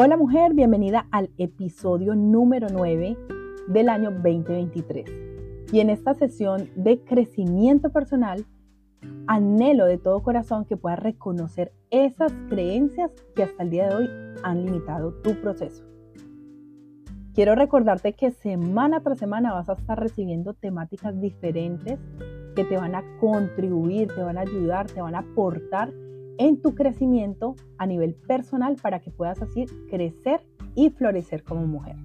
Hola 0.00 0.16
mujer, 0.16 0.54
bienvenida 0.54 1.08
al 1.10 1.28
episodio 1.38 2.14
número 2.14 2.68
9 2.70 3.18
del 3.66 3.88
año 3.88 4.12
2023. 4.12 5.10
Y 5.72 5.80
en 5.80 5.90
esta 5.90 6.14
sesión 6.14 6.70
de 6.76 7.00
crecimiento 7.00 7.90
personal, 7.90 8.46
anhelo 9.26 9.86
de 9.86 9.98
todo 9.98 10.22
corazón 10.22 10.66
que 10.66 10.76
puedas 10.76 11.00
reconocer 11.00 11.72
esas 11.90 12.32
creencias 12.48 13.10
que 13.34 13.42
hasta 13.42 13.64
el 13.64 13.70
día 13.70 13.88
de 13.88 13.96
hoy 13.96 14.08
han 14.44 14.64
limitado 14.64 15.14
tu 15.14 15.34
proceso. 15.40 15.82
Quiero 17.34 17.56
recordarte 17.56 18.12
que 18.12 18.30
semana 18.30 19.00
tras 19.00 19.18
semana 19.18 19.52
vas 19.52 19.68
a 19.68 19.72
estar 19.72 19.98
recibiendo 19.98 20.54
temáticas 20.54 21.20
diferentes 21.20 21.98
que 22.54 22.62
te 22.62 22.76
van 22.76 22.94
a 22.94 23.02
contribuir, 23.18 24.06
te 24.14 24.22
van 24.22 24.38
a 24.38 24.42
ayudar, 24.42 24.86
te 24.86 25.00
van 25.00 25.16
a 25.16 25.26
aportar 25.28 25.92
en 26.38 26.62
tu 26.62 26.74
crecimiento 26.74 27.56
a 27.76 27.86
nivel 27.86 28.14
personal 28.14 28.76
para 28.80 29.00
que 29.00 29.10
puedas 29.10 29.42
así 29.42 29.66
crecer 29.90 30.40
y 30.74 30.90
florecer 30.90 31.42
como 31.42 31.66
mujer. 31.66 31.96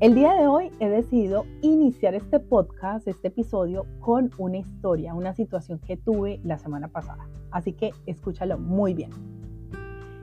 El 0.00 0.16
día 0.16 0.32
de 0.34 0.48
hoy 0.48 0.72
he 0.80 0.88
decidido 0.88 1.44
iniciar 1.60 2.16
este 2.16 2.40
podcast, 2.40 3.06
este 3.06 3.28
episodio, 3.28 3.86
con 4.00 4.30
una 4.36 4.56
historia, 4.56 5.14
una 5.14 5.32
situación 5.32 5.78
que 5.78 5.96
tuve 5.96 6.40
la 6.42 6.58
semana 6.58 6.88
pasada. 6.88 7.28
Así 7.52 7.72
que 7.72 7.92
escúchalo 8.06 8.58
muy 8.58 8.94
bien. 8.94 9.10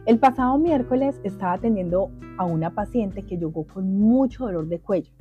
El 0.05 0.19
pasado 0.19 0.57
miércoles 0.57 1.21
estaba 1.23 1.53
atendiendo 1.53 2.11
a 2.37 2.43
una 2.43 2.71
paciente 2.71 3.23
que 3.23 3.37
llegó 3.37 3.65
con 3.67 3.99
mucho 3.99 4.47
dolor 4.47 4.67
de 4.67 4.79
cuello. 4.79 5.13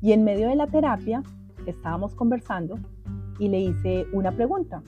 Y 0.00 0.12
en 0.12 0.24
medio 0.24 0.48
de 0.48 0.56
la 0.56 0.68
terapia 0.68 1.22
estábamos 1.66 2.14
conversando 2.14 2.78
y 3.38 3.48
le 3.48 3.60
hice 3.60 4.06
una 4.12 4.32
pregunta. 4.32 4.82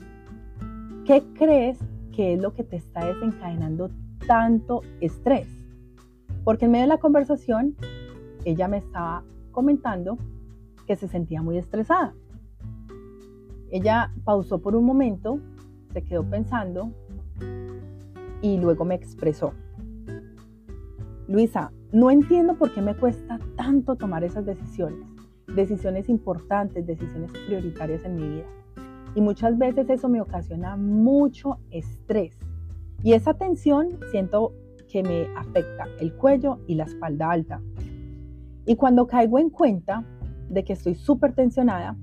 ¿Qué 1.09 1.23
crees 1.33 1.79
que 2.15 2.35
es 2.35 2.39
lo 2.39 2.53
que 2.53 2.63
te 2.63 2.75
está 2.75 3.03
desencadenando 3.03 3.89
tanto 4.27 4.83
estrés? 5.01 5.47
Porque 6.43 6.65
en 6.65 6.71
medio 6.71 6.83
de 6.83 6.89
la 6.89 6.99
conversación, 6.99 7.75
ella 8.45 8.67
me 8.67 8.77
estaba 8.77 9.23
comentando 9.49 10.19
que 10.85 10.95
se 10.95 11.07
sentía 11.07 11.41
muy 11.41 11.57
estresada. 11.57 12.13
Ella 13.71 14.13
pausó 14.23 14.61
por 14.61 14.75
un 14.75 14.85
momento, 14.85 15.39
se 15.93 16.03
quedó 16.03 16.23
pensando 16.29 16.91
y 18.43 18.59
luego 18.59 18.85
me 18.85 18.93
expresó. 18.93 19.53
Luisa, 21.27 21.71
no 21.91 22.11
entiendo 22.11 22.53
por 22.53 22.71
qué 22.71 22.83
me 22.83 22.95
cuesta 22.95 23.39
tanto 23.57 23.95
tomar 23.95 24.23
esas 24.23 24.45
decisiones, 24.45 25.07
decisiones 25.47 26.07
importantes, 26.07 26.85
decisiones 26.85 27.31
prioritarias 27.47 28.05
en 28.05 28.15
mi 28.15 28.29
vida. 28.29 28.58
Y 29.15 29.21
muchas 29.21 29.57
veces 29.57 29.89
eso 29.89 30.07
me 30.09 30.21
ocasiona 30.21 30.75
mucho 30.75 31.57
estrés. 31.71 32.37
Y 33.03 33.13
esa 33.13 33.33
tensión 33.33 33.99
siento 34.11 34.53
que 34.91 35.03
me 35.03 35.27
afecta 35.37 35.85
el 35.99 36.13
cuello 36.13 36.59
y 36.67 36.75
la 36.75 36.83
espalda 36.83 37.31
alta. 37.31 37.61
Y 38.65 38.75
cuando 38.75 39.07
caigo 39.07 39.39
en 39.39 39.49
cuenta 39.49 40.03
de 40.49 40.63
que 40.63 40.73
estoy 40.73 40.95
súper 40.95 41.33
tensionada, 41.33 41.95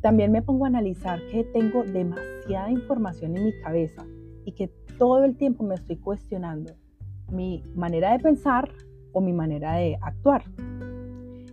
también 0.00 0.32
me 0.32 0.42
pongo 0.42 0.64
a 0.64 0.68
analizar 0.68 1.20
que 1.30 1.44
tengo 1.44 1.84
demasiada 1.84 2.70
información 2.70 3.36
en 3.36 3.44
mi 3.46 3.52
cabeza 3.60 4.06
y 4.44 4.52
que 4.52 4.68
todo 4.98 5.24
el 5.24 5.36
tiempo 5.36 5.64
me 5.64 5.74
estoy 5.74 5.96
cuestionando 5.96 6.74
mi 7.30 7.62
manera 7.74 8.12
de 8.12 8.20
pensar 8.20 8.70
o 9.12 9.20
mi 9.20 9.32
manera 9.32 9.74
de 9.74 9.98
actuar. 10.00 10.44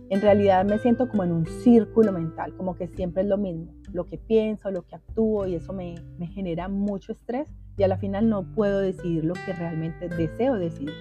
En 0.08 0.20
realidad 0.20 0.64
me 0.64 0.78
siento 0.78 1.08
como 1.08 1.24
en 1.24 1.32
un 1.32 1.46
círculo 1.46 2.12
mental, 2.12 2.56
como 2.56 2.76
que 2.76 2.86
siempre 2.86 3.22
es 3.22 3.28
lo 3.28 3.38
mismo 3.38 3.75
lo 3.96 4.04
que 4.04 4.18
pienso, 4.18 4.70
lo 4.70 4.82
que 4.82 4.94
actúo 4.94 5.46
y 5.46 5.54
eso 5.56 5.72
me, 5.72 5.96
me 6.18 6.26
genera 6.28 6.68
mucho 6.68 7.12
estrés 7.12 7.48
y 7.76 7.82
a 7.82 7.88
la 7.88 7.96
final 7.96 8.28
no 8.28 8.44
puedo 8.54 8.78
decidir 8.78 9.24
lo 9.24 9.34
que 9.34 9.52
realmente 9.52 10.08
deseo 10.08 10.54
decidir. 10.54 10.92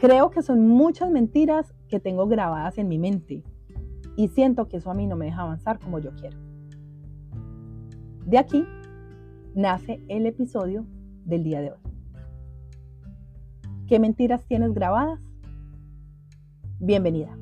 Creo 0.00 0.30
que 0.30 0.42
son 0.42 0.66
muchas 0.66 1.10
mentiras 1.10 1.72
que 1.88 2.00
tengo 2.00 2.26
grabadas 2.26 2.78
en 2.78 2.88
mi 2.88 2.98
mente 2.98 3.44
y 4.16 4.28
siento 4.28 4.66
que 4.66 4.78
eso 4.78 4.90
a 4.90 4.94
mí 4.94 5.06
no 5.06 5.14
me 5.14 5.26
deja 5.26 5.42
avanzar 5.42 5.78
como 5.78 5.98
yo 6.00 6.10
quiero. 6.16 6.38
De 8.26 8.38
aquí 8.38 8.64
nace 9.54 10.00
el 10.08 10.26
episodio 10.26 10.86
del 11.24 11.44
día 11.44 11.60
de 11.60 11.72
hoy. 11.72 11.78
¿Qué 13.86 13.98
mentiras 13.98 14.44
tienes 14.46 14.72
grabadas? 14.72 15.20
Bienvenida. 16.80 17.41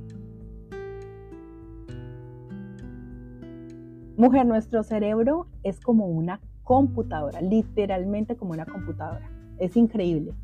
Mujer, 4.21 4.45
nuestro 4.45 4.83
cerebro 4.83 5.47
es 5.63 5.81
como 5.81 6.05
una 6.05 6.43
computadora, 6.63 7.41
literalmente 7.41 8.37
como 8.37 8.53
una 8.53 8.67
computadora. 8.67 9.31
Es 9.57 9.79
increíble. 9.79 10.35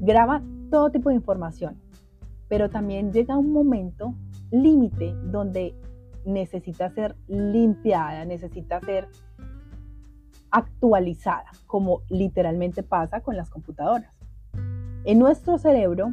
Graba 0.00 0.42
todo 0.68 0.90
tipo 0.90 1.08
de 1.08 1.14
información, 1.14 1.76
pero 2.48 2.70
también 2.70 3.12
llega 3.12 3.38
un 3.38 3.52
momento 3.52 4.16
límite 4.50 5.14
donde 5.26 5.76
necesita 6.26 6.90
ser 6.90 7.14
limpiada, 7.28 8.24
necesita 8.24 8.80
ser 8.80 9.06
actualizada, 10.50 11.52
como 11.68 12.02
literalmente 12.08 12.82
pasa 12.82 13.20
con 13.20 13.36
las 13.36 13.48
computadoras. 13.48 14.12
En 15.04 15.20
nuestro 15.20 15.56
cerebro 15.56 16.12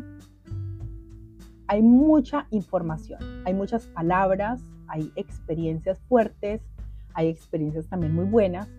hay 1.66 1.82
mucha 1.82 2.46
información, 2.52 3.22
hay 3.44 3.56
muchas 3.56 3.88
palabras, 3.88 4.62
hay 4.90 5.12
experiencias 5.16 6.00
fuertes, 6.02 6.62
hay 7.14 7.28
experiencias 7.28 7.88
también 7.88 8.14
muy 8.14 8.26
buenas, 8.26 8.70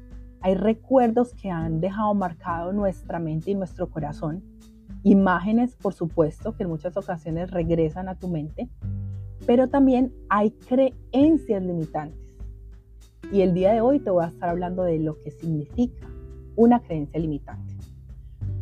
hay 0.41 0.55
recuerdos 0.55 1.35
que 1.35 1.51
han 1.51 1.81
dejado 1.81 2.15
marcado 2.15 2.73
nuestra 2.73 3.19
mente 3.19 3.51
y 3.51 3.55
nuestro 3.55 3.91
corazón, 3.91 4.43
imágenes, 5.03 5.77
por 5.77 5.95
supuesto, 5.95 6.55
que 6.55 6.63
en 6.65 6.71
muchas 6.71 6.97
ocasiones 6.97 7.51
regresan 7.51 8.09
a 8.09 8.15
tu 8.15 8.29
mente, 8.29 8.69
pero 9.47 9.69
también 9.69 10.13
hay 10.29 10.51
creencias 10.51 11.63
limitantes. 11.63 12.19
Y 13.33 13.43
el 13.43 13.55
día 13.55 13.73
de 13.73 13.81
hoy 13.81 14.01
te 14.01 14.11
voy 14.11 14.25
a 14.25 14.29
estar 14.29 14.49
hablando 14.49 14.83
de 14.83 14.99
lo 14.99 15.19
que 15.21 15.31
significa 15.31 16.07
una 16.57 16.81
creencia 16.81 17.21
limitante, 17.21 17.75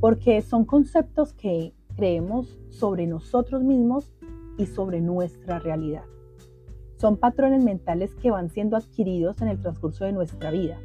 porque 0.01 0.43
son 0.43 0.65
conceptos 0.65 1.33
que 1.33 1.75
creemos 1.97 2.59
sobre 2.71 3.07
nosotros 3.07 3.63
mismos 3.63 4.13
y 4.57 4.67
sobre 4.67 5.01
nuestra 5.01 5.59
realidad. 5.59 6.05
Son 6.99 7.17
patrones 7.17 7.65
mentales 7.65 8.15
que 8.17 8.33
van 8.33 8.51
siendo 8.51 8.77
adquiridos 8.77 9.41
en 9.41 9.49
el 9.49 9.61
transcurso 9.61 10.05
de 10.05 10.13
nuestra 10.13 10.51
vida. 10.51 10.79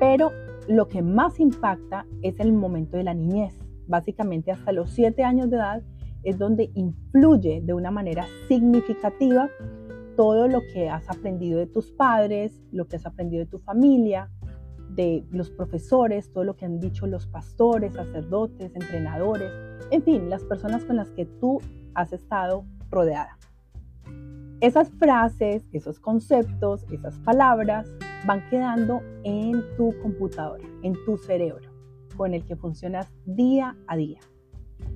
Pero 0.00 0.32
lo 0.66 0.88
que 0.88 1.00
más 1.00 1.38
impacta 1.38 2.06
es 2.22 2.40
el 2.40 2.52
momento 2.52 2.96
de 2.96 3.04
la 3.04 3.14
niñez. 3.14 3.54
Básicamente 3.86 4.50
hasta 4.50 4.72
los 4.72 4.90
7 4.90 5.22
años 5.22 5.48
de 5.48 5.56
edad 5.56 5.82
es 6.24 6.38
donde 6.38 6.72
influye 6.74 7.60
de 7.62 7.72
una 7.72 7.92
manera 7.92 8.26
significativa 8.48 9.48
todo 10.16 10.48
lo 10.48 10.60
que 10.72 10.88
has 10.88 11.08
aprendido 11.08 11.60
de 11.60 11.66
tus 11.68 11.92
padres, 11.92 12.60
lo 12.72 12.88
que 12.88 12.96
has 12.96 13.06
aprendido 13.06 13.44
de 13.44 13.50
tu 13.50 13.60
familia, 13.60 14.28
de 14.90 15.24
los 15.30 15.50
profesores, 15.50 16.32
todo 16.32 16.42
lo 16.42 16.56
que 16.56 16.64
han 16.64 16.80
dicho 16.80 17.06
los 17.06 17.28
pastores, 17.28 17.94
sacerdotes, 17.94 18.74
entrenadores, 18.74 19.52
en 19.92 20.02
fin, 20.02 20.28
las 20.28 20.42
personas 20.44 20.84
con 20.84 20.96
las 20.96 21.10
que 21.12 21.26
tú 21.26 21.60
has 21.94 22.12
estado 22.12 22.64
rodeada. 22.90 23.38
Esas 24.62 24.92
frases, 24.92 25.64
esos 25.72 25.98
conceptos, 25.98 26.84
esas 26.92 27.18
palabras 27.18 27.92
van 28.24 28.48
quedando 28.48 29.00
en 29.24 29.60
tu 29.76 29.92
computadora, 30.00 30.62
en 30.84 30.94
tu 31.04 31.16
cerebro, 31.16 31.68
con 32.16 32.32
el 32.32 32.44
que 32.44 32.54
funcionas 32.54 33.12
día 33.26 33.76
a 33.88 33.96
día. 33.96 34.20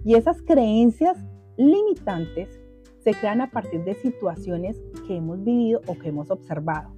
Y 0.05 0.15
esas 0.15 0.41
creencias 0.43 1.19
limitantes 1.57 2.61
se 3.01 3.13
crean 3.15 3.41
a 3.41 3.51
partir 3.51 3.83
de 3.83 3.97
situaciones 3.97 4.81
que 5.05 5.17
hemos 5.17 5.43
vivido 5.43 5.81
o 5.89 5.99
que 5.99 6.11
hemos 6.11 6.31
observado. 6.31 6.95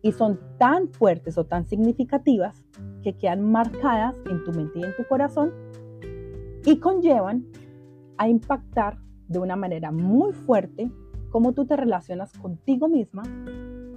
Y 0.00 0.12
son 0.12 0.38
tan 0.58 0.86
fuertes 0.86 1.36
o 1.38 1.44
tan 1.44 1.66
significativas 1.66 2.62
que 3.02 3.16
quedan 3.16 3.50
marcadas 3.50 4.16
en 4.30 4.44
tu 4.44 4.52
mente 4.52 4.78
y 4.78 4.84
en 4.84 4.94
tu 4.94 5.04
corazón 5.08 5.52
y 6.64 6.78
conllevan 6.78 7.44
a 8.16 8.28
impactar 8.28 8.96
de 9.26 9.40
una 9.40 9.56
manera 9.56 9.90
muy 9.90 10.32
fuerte 10.32 10.88
cómo 11.34 11.52
tú 11.52 11.66
te 11.66 11.74
relacionas 11.74 12.32
contigo 12.34 12.86
misma 12.86 13.24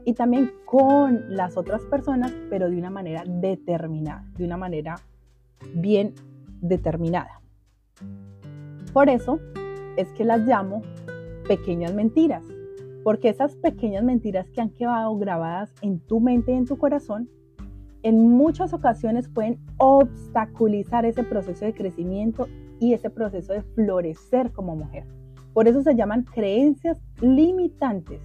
y 0.05 0.13
también 0.13 0.53
con 0.65 1.35
las 1.35 1.55
otras 1.55 1.83
personas, 1.83 2.33
pero 2.49 2.67
de 2.67 2.79
una 2.79 2.89
manera 2.89 3.23
determinada, 3.27 4.25
de 4.39 4.45
una 4.45 4.57
manera 4.57 4.95
bien 5.75 6.15
determinada. 6.61 7.39
Por 8.91 9.07
eso 9.07 9.39
es 9.97 10.11
que 10.13 10.25
las 10.25 10.47
llamo 10.47 10.81
pequeñas 11.47 11.93
mentiras, 11.93 12.43
porque 13.03 13.29
esas 13.29 13.55
pequeñas 13.55 14.03
mentiras 14.03 14.49
que 14.49 14.61
han 14.61 14.71
quedado 14.71 15.15
grabadas 15.19 15.71
en 15.83 15.99
tu 15.99 16.19
mente 16.19 16.53
y 16.53 16.55
en 16.55 16.65
tu 16.65 16.79
corazón, 16.79 17.29
en 18.01 18.31
muchas 18.31 18.73
ocasiones 18.73 19.29
pueden 19.29 19.59
obstaculizar 19.77 21.05
ese 21.05 21.23
proceso 21.23 21.65
de 21.65 21.75
crecimiento 21.75 22.47
y 22.79 22.93
ese 22.93 23.11
proceso 23.11 23.53
de 23.53 23.61
florecer 23.61 24.51
como 24.53 24.75
mujer. 24.75 25.16
Por 25.57 25.67
eso 25.67 25.81
se 25.81 25.95
llaman 25.95 26.21
creencias 26.21 27.01
limitantes, 27.19 28.21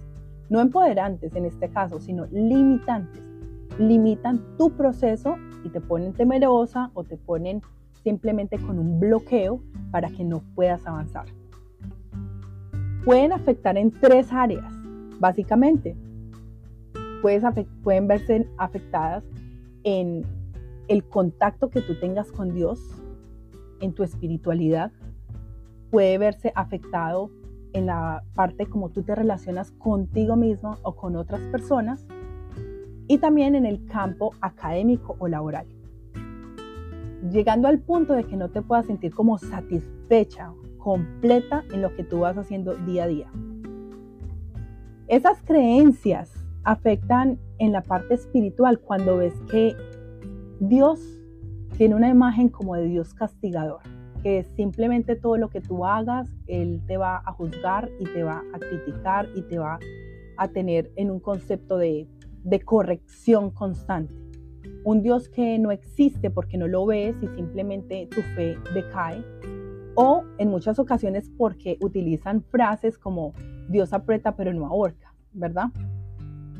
no 0.49 0.61
empoderantes 0.61 1.35
en 1.35 1.45
este 1.45 1.67
caso, 1.67 1.99
sino 1.99 2.27
limitantes. 2.27 3.23
Limitan 3.79 4.39
tu 4.55 4.69
proceso 4.69 5.37
y 5.63 5.69
te 5.69 5.81
ponen 5.81 6.13
temerosa 6.13 6.91
o 6.93 7.03
te 7.03 7.17
ponen 7.17 7.63
simplemente 8.03 8.59
con 8.59 8.77
un 8.77 8.99
bloqueo 8.99 9.63
para 9.89 10.11
que 10.11 10.23
no 10.23 10.43
puedas 10.53 10.85
avanzar. 10.85 11.25
Pueden 13.03 13.31
afectar 13.31 13.77
en 13.77 13.89
tres 13.89 14.31
áreas, 14.31 14.71
básicamente. 15.19 15.97
pueden 17.23 18.07
verse 18.07 18.47
afectadas 18.59 19.23
en 19.83 20.23
el 20.87 21.03
contacto 21.03 21.71
que 21.71 21.81
tú 21.81 21.99
tengas 21.99 22.31
con 22.31 22.53
Dios, 22.53 22.79
en 23.79 23.91
tu 23.91 24.03
espiritualidad, 24.03 24.91
puede 25.93 26.17
verse 26.17 26.51
afectado 26.55 27.29
en 27.71 27.85
la 27.85 28.23
parte 28.33 28.65
como 28.65 28.89
tú 28.89 29.03
te 29.03 29.13
relacionas 29.13 29.69
contigo 29.73 30.35
mismo 30.35 30.75
o 30.81 30.95
con 30.95 31.15
otras 31.15 31.41
personas 31.51 32.07
y 33.07 33.19
también 33.19 33.53
en 33.53 33.67
el 33.67 33.85
campo 33.85 34.31
académico 34.41 35.15
o 35.19 35.27
laboral. 35.27 35.67
Llegando 37.29 37.67
al 37.67 37.77
punto 37.77 38.13
de 38.13 38.23
que 38.23 38.35
no 38.35 38.49
te 38.49 38.63
puedas 38.63 38.87
sentir 38.87 39.13
como 39.13 39.37
satisfecha, 39.37 40.51
completa 40.79 41.63
en 41.71 41.83
lo 41.83 41.95
que 41.95 42.03
tú 42.03 42.21
vas 42.21 42.39
haciendo 42.39 42.73
día 42.73 43.03
a 43.03 43.07
día. 43.07 43.31
Esas 45.07 45.43
creencias 45.43 46.33
afectan 46.63 47.37
en 47.59 47.71
la 47.71 47.83
parte 47.83 48.15
espiritual 48.15 48.79
cuando 48.79 49.17
ves 49.17 49.35
que 49.51 49.75
Dios 50.59 50.99
tiene 51.77 51.93
una 51.93 52.09
imagen 52.09 52.49
como 52.49 52.73
de 52.73 52.85
Dios 52.85 53.13
castigador, 53.13 53.81
que 54.23 54.43
simplemente 54.55 55.17
todo 55.17 55.37
lo 55.37 55.49
que 55.49 55.59
tú 55.59 55.85
hagas, 55.85 56.29
Él 56.47 56.81
te 56.87 56.95
va 56.95 57.21
a 57.25 57.33
juzgar 57.33 57.91
y 57.99 58.05
te 58.05 58.23
va 58.23 58.41
a 58.53 58.59
criticar 58.59 59.27
y 59.35 59.41
te 59.41 59.59
va 59.59 59.79
a 60.37 60.47
tener 60.47 60.91
en 60.95 61.11
un 61.11 61.19
concepto 61.19 61.77
de, 61.77 62.07
de 62.43 62.61
corrección 62.61 63.51
constante. 63.51 64.15
Un 64.85 65.01
Dios 65.01 65.27
que 65.27 65.59
no 65.59 65.71
existe 65.71 66.29
porque 66.29 66.57
no 66.57 66.67
lo 66.67 66.85
ves 66.85 67.15
y 67.21 67.27
simplemente 67.35 68.07
tu 68.09 68.21
fe 68.21 68.57
decae. 68.73 69.23
O 69.95 70.23
en 70.37 70.47
muchas 70.47 70.79
ocasiones 70.79 71.29
porque 71.37 71.77
utilizan 71.81 72.41
frases 72.43 72.97
como 72.97 73.33
Dios 73.69 73.91
aprieta 73.91 74.35
pero 74.35 74.53
no 74.53 74.65
ahorca, 74.65 75.13
¿verdad? 75.33 75.67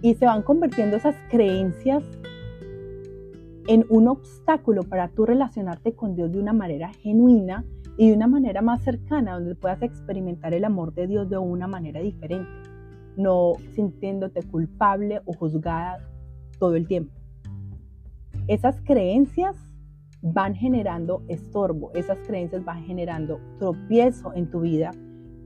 Y 0.02 0.16
se 0.16 0.26
van 0.26 0.44
convirtiendo 0.44 0.98
esas 0.98 1.16
creencias 1.30 2.04
en 3.68 3.86
un 3.90 4.08
obstáculo 4.08 4.84
para 4.84 5.10
tú 5.10 5.26
relacionarte 5.26 5.94
con 5.94 6.16
Dios 6.16 6.32
de 6.32 6.40
una 6.40 6.54
manera 6.54 6.90
genuina 6.90 7.66
y 7.98 8.10
de 8.10 8.16
una 8.16 8.28
manera 8.28 8.62
más 8.62 8.84
cercana, 8.84 9.36
donde 9.36 9.56
puedas 9.56 9.82
experimentar 9.82 10.54
el 10.54 10.66
amor 10.66 10.94
de 10.94 11.08
Dios 11.08 11.30
de 11.30 11.38
una 11.38 11.68
manera 11.68 12.02
diferente, 12.02 12.50
no 13.16 13.54
sintiéndote 13.76 14.44
culpable 14.44 15.22
o 15.26 15.34
juzgada 15.34 16.00
todo 16.60 16.76
el 16.76 16.88
tiempo. 16.88 17.14
Esas 18.48 18.82
creencias 18.82 19.56
van 20.22 20.56
generando 20.56 21.24
estorbo, 21.28 21.92
esas 21.94 22.18
creencias 22.26 22.64
van 22.66 22.84
generando 22.84 23.40
tropiezo 23.60 24.34
en 24.34 24.50
tu 24.50 24.62
vida 24.62 24.92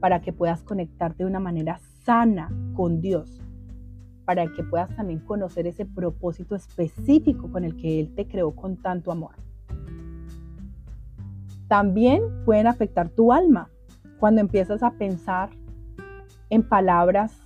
para 0.00 0.20
que 0.20 0.32
puedas 0.32 0.62
conectarte 0.62 1.24
de 1.24 1.30
una 1.30 1.40
manera 1.40 1.78
sana 2.04 2.50
con 2.74 3.00
Dios 3.00 3.47
para 4.28 4.46
que 4.52 4.62
puedas 4.62 4.94
también 4.94 5.20
conocer 5.20 5.66
ese 5.66 5.86
propósito 5.86 6.54
específico 6.54 7.50
con 7.50 7.64
el 7.64 7.74
que 7.76 7.98
Él 7.98 8.14
te 8.14 8.28
creó 8.28 8.54
con 8.54 8.76
tanto 8.76 9.10
amor. 9.10 9.30
También 11.66 12.20
pueden 12.44 12.66
afectar 12.66 13.08
tu 13.08 13.32
alma 13.32 13.70
cuando 14.20 14.42
empiezas 14.42 14.82
a 14.82 14.90
pensar 14.90 15.48
en 16.50 16.62
palabras 16.62 17.40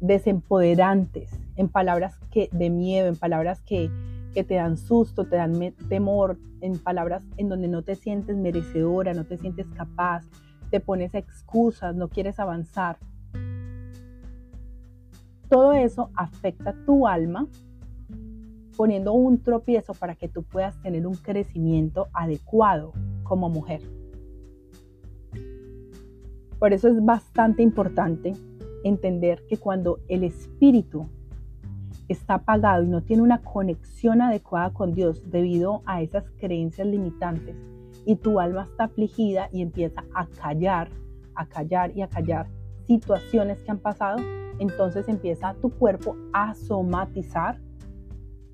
desempoderantes, 0.00 1.38
en 1.56 1.68
palabras 1.68 2.18
que, 2.30 2.48
de 2.50 2.70
miedo, 2.70 3.08
en 3.08 3.16
palabras 3.16 3.60
que, 3.60 3.90
que 4.32 4.42
te 4.42 4.54
dan 4.54 4.78
susto, 4.78 5.26
te 5.26 5.36
dan 5.36 5.74
temor, 5.90 6.38
en 6.62 6.78
palabras 6.78 7.24
en 7.36 7.50
donde 7.50 7.68
no 7.68 7.82
te 7.82 7.94
sientes 7.94 8.38
merecedora, 8.38 9.12
no 9.12 9.24
te 9.24 9.36
sientes 9.36 9.66
capaz, 9.76 10.24
te 10.70 10.80
pones 10.80 11.14
excusas, 11.14 11.94
no 11.94 12.08
quieres 12.08 12.40
avanzar. 12.40 12.96
Todo 15.52 15.74
eso 15.74 16.08
afecta 16.14 16.74
tu 16.86 17.06
alma 17.06 17.46
poniendo 18.74 19.12
un 19.12 19.42
tropiezo 19.42 19.92
para 19.92 20.14
que 20.14 20.26
tú 20.26 20.44
puedas 20.44 20.80
tener 20.80 21.06
un 21.06 21.14
crecimiento 21.14 22.08
adecuado 22.14 22.94
como 23.22 23.50
mujer. 23.50 23.82
Por 26.58 26.72
eso 26.72 26.88
es 26.88 27.04
bastante 27.04 27.62
importante 27.62 28.32
entender 28.82 29.44
que 29.46 29.58
cuando 29.58 29.98
el 30.08 30.24
espíritu 30.24 31.06
está 32.08 32.36
apagado 32.36 32.84
y 32.84 32.88
no 32.88 33.02
tiene 33.02 33.22
una 33.22 33.42
conexión 33.42 34.22
adecuada 34.22 34.72
con 34.72 34.94
Dios 34.94 35.30
debido 35.30 35.82
a 35.84 36.00
esas 36.00 36.24
creencias 36.38 36.86
limitantes 36.86 37.56
y 38.06 38.16
tu 38.16 38.40
alma 38.40 38.68
está 38.70 38.84
afligida 38.84 39.50
y 39.52 39.60
empieza 39.60 40.02
a 40.14 40.24
callar, 40.28 40.88
a 41.34 41.44
callar 41.44 41.94
y 41.94 42.00
a 42.00 42.08
callar 42.08 42.61
situaciones 42.86 43.62
que 43.62 43.70
han 43.70 43.78
pasado, 43.78 44.18
entonces 44.58 45.08
empieza 45.08 45.54
tu 45.54 45.70
cuerpo 45.70 46.16
a 46.32 46.54
somatizar 46.54 47.58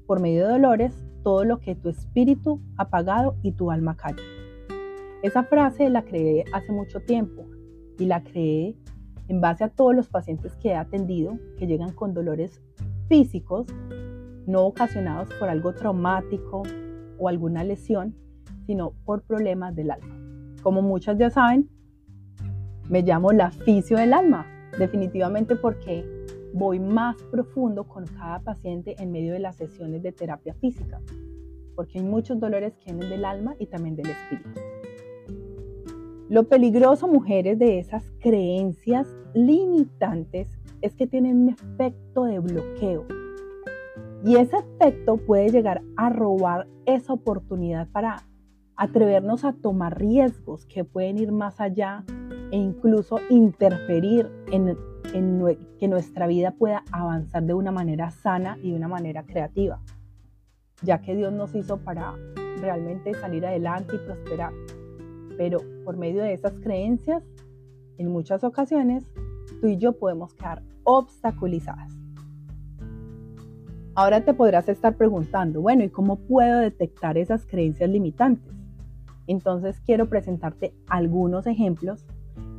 por 0.07 0.21
medio 0.21 0.47
de 0.47 0.53
dolores 0.53 1.05
todo 1.23 1.45
lo 1.45 1.61
que 1.61 1.75
tu 1.75 1.89
espíritu 1.89 2.61
ha 2.77 2.89
pagado 2.89 3.37
y 3.43 3.53
tu 3.53 3.71
alma 3.71 3.97
calla. 3.97 4.23
Esa 5.23 5.43
frase 5.43 5.91
la 5.91 6.03
creé 6.03 6.45
hace 6.53 6.73
mucho 6.73 7.01
tiempo 7.01 7.47
y 7.99 8.07
la 8.07 8.23
creé 8.23 8.77
en 9.29 9.41
base 9.41 9.65
a 9.65 9.69
todos 9.69 9.95
los 9.95 10.09
pacientes 10.09 10.57
que 10.57 10.71
he 10.71 10.75
atendido 10.75 11.39
que 11.59 11.67
llegan 11.67 11.93
con 11.93 12.15
dolores 12.15 12.63
físicos 13.09 13.67
no 14.47 14.65
ocasionados 14.65 15.29
por 15.39 15.51
algo 15.51 15.75
traumático 15.75 16.63
o 17.19 17.29
alguna 17.29 17.65
lesión, 17.65 18.15
sino 18.67 18.93
por 19.05 19.23
problemas 19.23 19.75
del 19.77 19.91
alma. 19.91 20.17
Como 20.63 20.81
muchas 20.81 21.19
ya 21.19 21.29
saben, 21.29 21.69
me 22.89 23.03
llamo 23.03 23.33
la 23.33 23.51
fisio 23.51 23.99
del 23.99 24.15
alma, 24.15 24.47
definitivamente 24.79 25.57
porque 25.57 26.05
voy 26.55 26.81
más 26.81 27.17
profundo 27.31 27.85
con 27.85 28.07
cada 28.07 28.41
paciente 28.41 28.97
en 28.99 29.13
medio 29.13 29.35
de 29.35 29.41
las 29.41 29.57
sesiones 29.57 30.03
de 30.03 30.13
terapia 30.13 30.55
física, 30.55 31.01
porque 31.75 31.99
hay 31.99 32.05
muchos 32.05 32.41
dolores 32.41 32.75
que 32.79 32.93
vienen 32.93 33.11
del 33.11 33.25
alma 33.25 33.55
y 33.59 33.67
también 33.67 33.97
del 33.97 34.11
espíritu. 34.11 34.61
Lo 36.31 36.45
peligroso, 36.45 37.09
mujeres, 37.09 37.59
de 37.59 37.79
esas 37.79 38.11
creencias 38.21 39.07
limitantes 39.35 40.59
es 40.83 40.95
que 40.95 41.07
tienen 41.07 41.43
un 41.43 41.49
efecto 41.51 42.25
de 42.25 42.39
bloqueo. 42.39 43.07
Y 44.25 44.37
ese 44.37 44.57
efecto 44.59 45.17
puede 45.17 45.49
llegar 45.49 45.83
a 45.97 46.11
robar 46.11 46.67
esa 46.87 47.13
oportunidad 47.15 47.89
para 47.89 48.25
atrevernos 48.77 49.45
a 49.45 49.53
tomar 49.53 49.99
riesgos 49.99 50.67
que 50.67 50.85
pueden 50.85 51.19
ir 51.19 51.33
más 51.33 51.61
allá 51.61 52.05
e 52.51 52.57
incluso 52.57 53.21
interferir 53.31 54.31
en, 54.51 54.77
que 55.79 55.89
nuestra 55.89 56.27
vida 56.27 56.53
pueda 56.53 56.85
avanzar 56.93 57.43
de 57.43 57.55
una 57.55 57.71
manera 57.71 58.11
sana 58.11 58.59
y 58.63 58.71
de 58.71 58.77
una 58.77 58.89
manera 58.89 59.25
creativa, 59.25 59.81
ya 60.83 61.01
que 61.01 61.17
Dios 61.17 61.33
nos 61.33 61.55
hizo 61.55 61.79
para 61.79 62.15
realmente 62.61 63.15
salir 63.15 63.47
adelante 63.47 63.97
y 63.97 63.99
prosperar. 63.99 64.53
Pero 65.37 65.61
por 65.85 65.97
medio 65.97 66.23
de 66.23 66.33
esas 66.33 66.59
creencias, 66.61 67.23
en 67.97 68.09
muchas 68.09 68.45
ocasiones, 68.45 69.07
tú 69.61 69.69
y 69.69 69.79
yo 69.79 69.93
podemos 69.93 70.35
quedar 70.35 70.63
obstaculizadas. 70.85 71.93
Ahora 73.95 74.25
te 74.25 74.33
podrás 74.33 74.69
estar 74.69 74.97
preguntando, 74.97 75.61
bueno, 75.61 75.83
¿y 75.85 75.91
cómo 75.91 76.17
puedo 76.17 76.59
detectar 76.59 77.19
esas 77.19 77.45
creencias 77.47 77.91
limitantes? 77.91 78.53
Entonces 79.27 79.81
quiero 79.81 80.09
presentarte 80.09 80.73
algunos 80.87 81.47
ejemplos 81.47 82.07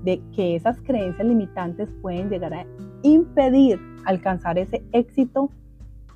de 0.03 0.21
que 0.35 0.55
esas 0.55 0.79
creencias 0.81 1.27
limitantes 1.27 1.89
pueden 2.01 2.29
llegar 2.29 2.53
a 2.53 2.65
impedir 3.03 3.79
alcanzar 4.05 4.57
ese 4.57 4.83
éxito 4.91 5.49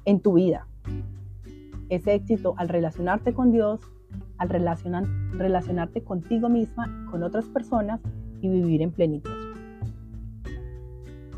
en 0.05 0.19
tu 0.19 0.33
vida. 0.33 0.67
Ese 1.89 2.13
éxito 2.13 2.55
al 2.57 2.69
relacionarte 2.69 3.33
con 3.33 3.51
Dios, 3.51 3.81
al 4.37 4.49
relacionarte 4.49 6.03
contigo 6.03 6.49
misma, 6.49 7.07
con 7.11 7.23
otras 7.23 7.45
personas 7.45 7.99
y 8.41 8.49
vivir 8.49 8.81
en 8.81 8.91
plenitud. 8.91 9.31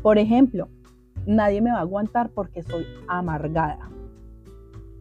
Por 0.02 0.18
ejemplo, 0.18 0.68
nadie 1.26 1.60
me 1.60 1.70
va 1.70 1.78
a 1.78 1.82
aguantar 1.82 2.30
porque 2.30 2.62
soy 2.62 2.84
amargada. 3.08 3.90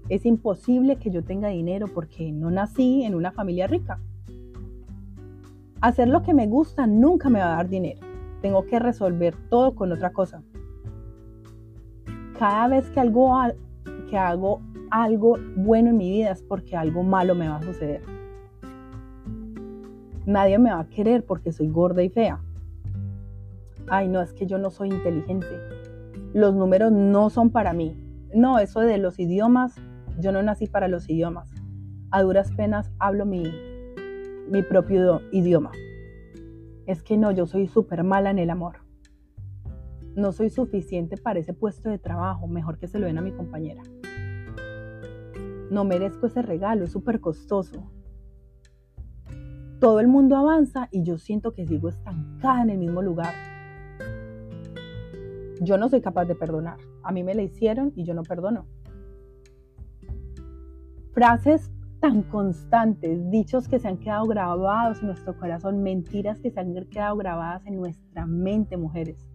Es 0.09 0.25
imposible 0.25 0.97
que 0.97 1.09
yo 1.09 1.23
tenga 1.23 1.49
dinero 1.49 1.87
porque 1.93 2.31
no 2.31 2.51
nací 2.51 3.03
en 3.03 3.15
una 3.15 3.31
familia 3.31 3.67
rica. 3.67 3.99
Hacer 5.82 6.08
lo 6.08 6.22
que 6.22 6.34
me 6.34 6.48
gusta 6.48 6.88
nunca 6.88 7.29
me 7.29 7.39
va 7.39 7.53
a 7.53 7.55
dar 7.58 7.70
dinero. 7.70 8.01
Tengo 8.41 8.65
que 8.65 8.79
resolver 8.79 9.36
todo 9.50 9.75
con 9.75 9.91
otra 9.91 10.12
cosa. 10.12 10.41
Cada 12.38 12.67
vez 12.67 12.89
que, 12.89 13.00
algo, 13.00 13.36
hago 13.36 14.62
algo 14.91 15.38
bueno 15.55 15.89
en 15.89 15.98
mi 15.98 16.10
vida 16.10 16.32
es 16.32 16.41
porque 16.41 16.75
algo 16.75 17.03
malo 17.03 17.36
me 17.36 17.50
va 17.50 17.58
a 17.58 17.63
suceder. 17.63 18.01
Nadie 20.25 20.58
me 20.58 20.72
va 20.72 20.79
a 20.79 20.89
querer 20.89 21.25
porque 21.25 21.51
soy 21.51 21.70
gorda 21.70 22.01
y 22.03 22.10
fea. 22.10 22.39
Ay, 23.88 24.08
no, 24.08 24.22
es 24.22 24.34
que 24.34 24.48
yo 24.48 24.58
no 24.58 24.72
soy 24.72 24.89
inteligente. 24.89 25.48
Los 26.34 26.55
números 26.55 26.91
no 26.91 27.29
son 27.29 27.51
para 27.51 27.74
mí. 27.74 27.96
No, 28.34 28.60
eso 28.60 28.79
de 28.79 28.98
los 28.98 29.20
idiomas, 29.20 29.75
yo 30.20 30.32
no 30.32 30.41
nací 30.41 30.67
para 30.67 30.88
los 30.88 31.10
idiomas. 31.10 31.53
A 32.10 32.24
duras 32.24 32.51
penas 32.53 32.91
hablo 33.00 33.25
mi 33.25 33.44
mi 34.49 34.61
propio 34.63 35.21
idioma. 35.31 35.71
Es 36.85 37.01
que 37.01 37.17
no, 37.17 37.31
yo 37.31 37.45
soy 37.45 37.67
súper 37.67 38.03
mala 38.03 38.29
en 38.29 38.39
el 38.39 38.49
amor. 38.49 38.77
No 40.15 40.31
soy 40.31 40.49
suficiente 40.49 41.17
para 41.17 41.39
ese 41.39 41.53
puesto 41.53 41.89
de 41.89 41.97
trabajo, 41.97 42.47
mejor 42.47 42.77
que 42.77 42.87
se 42.87 42.99
lo 42.99 43.07
den 43.07 43.17
a 43.17 43.21
mi 43.21 43.31
compañera. 43.31 43.83
No 45.71 45.83
merezco 45.83 46.27
ese 46.27 46.41
regalo, 46.41 46.85
es 46.85 46.91
súper 46.91 47.19
costoso. 47.19 47.91
Todo 49.79 49.99
el 49.99 50.07
mundo 50.07 50.37
avanza 50.37 50.87
y 50.91 51.03
yo 51.03 51.17
siento 51.17 51.53
que 51.53 51.65
sigo 51.65 51.89
estancada 51.89 52.61
en 52.61 52.69
el 52.69 52.77
mismo 52.77 53.01
lugar. 53.01 53.33
Yo 55.61 55.77
no 55.77 55.89
soy 55.89 56.01
capaz 56.01 56.25
de 56.25 56.35
perdonar. 56.35 56.77
A 57.03 57.11
mí 57.11 57.23
me 57.23 57.33
la 57.33 57.41
hicieron 57.41 57.91
y 57.95 58.03
yo 58.03 58.13
no 58.13 58.23
perdono. 58.23 58.67
Frases 61.11 61.71
tan 62.05 62.21
constantes, 62.21 63.31
dichos 63.31 63.67
que 63.67 63.79
se 63.79 63.88
han 63.88 63.97
quedado 63.97 64.27
grabados 64.27 65.00
en 65.00 65.07
nuestro 65.07 65.35
corazón, 65.39 65.81
mentiras 65.81 66.39
que 66.39 66.51
se 66.51 66.59
han 66.59 66.75
quedado 66.85 67.17
grabadas 67.17 67.65
en 67.65 67.77
nuestra 67.77 68.27
mente, 68.27 68.77
mujeres. 68.77 69.27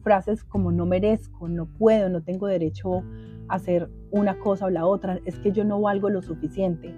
Frases 0.00 0.44
como 0.44 0.70
no 0.70 0.86
merezco, 0.86 1.48
no 1.48 1.66
puedo, 1.66 2.08
no 2.08 2.22
tengo 2.22 2.46
derecho 2.46 3.02
a 3.48 3.56
hacer 3.56 3.90
una 4.12 4.38
cosa 4.38 4.66
o 4.66 4.70
la 4.70 4.86
otra, 4.86 5.18
es 5.24 5.40
que 5.40 5.50
yo 5.50 5.64
no 5.64 5.80
valgo 5.80 6.10
lo 6.10 6.22
suficiente. 6.22 6.94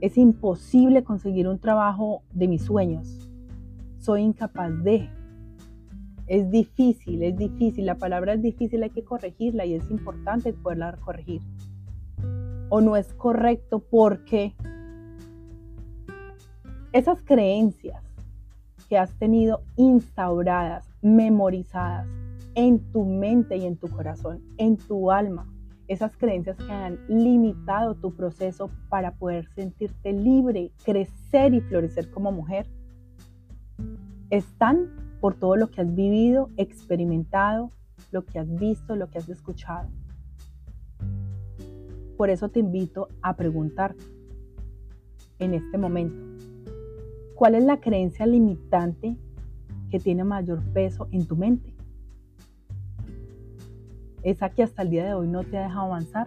Es 0.00 0.18
imposible 0.18 1.04
conseguir 1.04 1.46
un 1.46 1.60
trabajo 1.60 2.24
de 2.32 2.48
mis 2.48 2.64
sueños. 2.64 3.30
Soy 3.98 4.22
incapaz 4.22 4.72
de. 4.82 5.08
Es 6.26 6.50
difícil, 6.50 7.22
es 7.22 7.36
difícil. 7.36 7.86
La 7.86 7.94
palabra 7.94 8.32
es 8.32 8.42
difícil, 8.42 8.82
hay 8.82 8.90
que 8.90 9.04
corregirla 9.04 9.64
y 9.64 9.74
es 9.74 9.88
importante 9.92 10.52
poderla 10.54 10.96
corregir 10.96 11.40
o 12.68 12.80
no 12.80 12.96
es 12.96 13.12
correcto 13.14 13.80
porque 13.80 14.54
esas 16.92 17.22
creencias 17.22 18.02
que 18.88 18.98
has 18.98 19.12
tenido 19.18 19.62
instauradas, 19.76 20.88
memorizadas 21.02 22.06
en 22.54 22.80
tu 22.92 23.04
mente 23.04 23.56
y 23.56 23.66
en 23.66 23.76
tu 23.76 23.88
corazón, 23.88 24.42
en 24.56 24.76
tu 24.76 25.10
alma, 25.10 25.46
esas 25.86 26.16
creencias 26.16 26.56
que 26.56 26.70
han 26.70 26.98
limitado 27.08 27.94
tu 27.94 28.14
proceso 28.14 28.70
para 28.88 29.12
poder 29.12 29.48
sentirte 29.54 30.12
libre, 30.12 30.70
crecer 30.84 31.54
y 31.54 31.60
florecer 31.60 32.10
como 32.10 32.32
mujer, 32.32 32.66
están 34.30 34.90
por 35.20 35.34
todo 35.34 35.56
lo 35.56 35.70
que 35.70 35.80
has 35.80 35.94
vivido, 35.94 36.50
experimentado, 36.56 37.70
lo 38.12 38.24
que 38.24 38.38
has 38.38 38.52
visto, 38.58 38.96
lo 38.96 39.08
que 39.10 39.18
has 39.18 39.28
escuchado. 39.28 39.88
Por 42.18 42.30
eso 42.30 42.48
te 42.48 42.58
invito 42.58 43.08
a 43.22 43.36
preguntarte 43.36 44.04
en 45.38 45.54
este 45.54 45.78
momento, 45.78 46.20
¿cuál 47.36 47.54
es 47.54 47.62
la 47.62 47.78
creencia 47.78 48.26
limitante 48.26 49.16
que 49.88 50.00
tiene 50.00 50.24
mayor 50.24 50.60
peso 50.72 51.06
en 51.12 51.28
tu 51.28 51.36
mente? 51.36 51.72
Esa 54.24 54.50
que 54.50 54.64
hasta 54.64 54.82
el 54.82 54.90
día 54.90 55.04
de 55.04 55.14
hoy 55.14 55.28
no 55.28 55.44
te 55.44 55.58
ha 55.58 55.62
dejado 55.62 55.86
avanzar. 55.86 56.26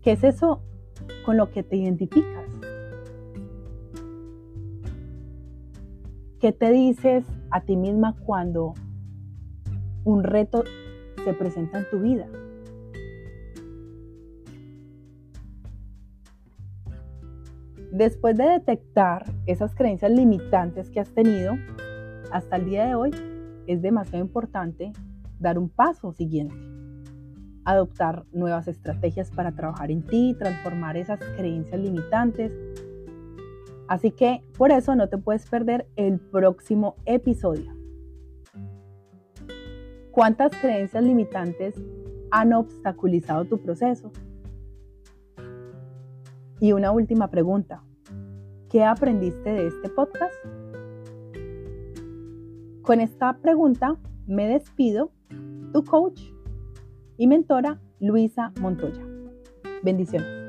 ¿Qué 0.00 0.12
es 0.12 0.22
eso 0.22 0.60
con 1.24 1.36
lo 1.36 1.50
que 1.50 1.64
te 1.64 1.76
identificas? 1.76 2.46
¿Qué 6.38 6.52
te 6.52 6.70
dices 6.70 7.26
a 7.50 7.62
ti 7.62 7.74
misma 7.74 8.14
cuando 8.24 8.74
un 10.04 10.22
reto 10.22 10.62
se 11.26 11.34
presenta 11.34 11.80
en 11.80 11.90
tu 11.90 11.98
vida. 11.98 12.28
Después 17.90 18.36
de 18.36 18.44
detectar 18.44 19.24
esas 19.46 19.74
creencias 19.74 20.12
limitantes 20.12 20.88
que 20.88 21.00
has 21.00 21.10
tenido 21.10 21.54
hasta 22.30 22.56
el 22.56 22.66
día 22.66 22.86
de 22.86 22.94
hoy, 22.94 23.10
es 23.66 23.82
demasiado 23.82 24.24
importante 24.24 24.92
dar 25.40 25.58
un 25.58 25.68
paso 25.68 26.12
siguiente. 26.12 26.54
Adoptar 27.64 28.24
nuevas 28.30 28.68
estrategias 28.68 29.32
para 29.32 29.50
trabajar 29.50 29.90
en 29.90 30.04
ti, 30.04 30.36
transformar 30.38 30.96
esas 30.96 31.18
creencias 31.36 31.80
limitantes. 31.80 32.52
Así 33.88 34.12
que 34.12 34.44
por 34.56 34.70
eso 34.70 34.94
no 34.94 35.08
te 35.08 35.18
puedes 35.18 35.50
perder 35.50 35.88
el 35.96 36.20
próximo 36.20 36.94
episodio. 37.04 37.75
¿Cuántas 40.16 40.50
creencias 40.56 41.04
limitantes 41.04 41.74
han 42.30 42.54
obstaculizado 42.54 43.44
tu 43.44 43.60
proceso? 43.60 44.10
Y 46.58 46.72
una 46.72 46.90
última 46.90 47.28
pregunta. 47.30 47.82
¿Qué 48.70 48.82
aprendiste 48.82 49.52
de 49.52 49.66
este 49.66 49.90
podcast? 49.90 50.32
Con 52.80 53.02
esta 53.02 53.36
pregunta 53.42 53.98
me 54.26 54.48
despido, 54.48 55.12
tu 55.74 55.84
coach 55.84 56.22
y 57.18 57.26
mentora 57.26 57.78
Luisa 58.00 58.54
Montoya. 58.58 59.06
Bendiciones. 59.82 60.45